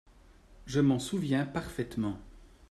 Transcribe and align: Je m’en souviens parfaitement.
Je 0.65 0.79
m’en 0.79 0.97
souviens 0.97 1.45
parfaitement. 1.45 2.17